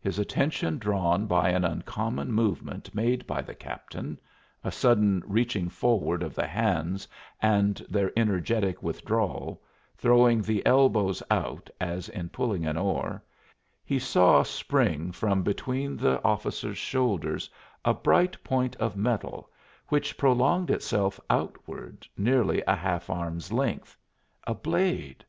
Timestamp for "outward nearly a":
21.28-22.74